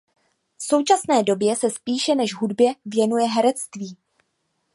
V 0.57 0.63
současné 0.63 1.23
době 1.23 1.55
se 1.55 1.69
spíše 1.69 2.15
než 2.15 2.33
hudbě 2.35 2.73
věnuje 2.85 3.25
herectví. 3.27 3.97